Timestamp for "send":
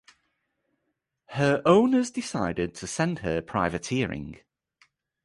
2.87-3.19